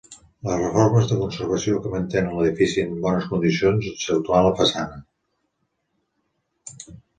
Les 0.45 0.55
reformes 0.59 1.09
de 1.11 1.17
conservació 1.19 1.81
que 1.83 1.91
mantenen 1.95 2.39
l'edifici 2.39 2.81
en 2.85 2.97
bones 3.05 3.29
condicions 3.35 3.91
exceptuant 3.93 4.49
la 4.49 4.57
façana. 4.65 5.01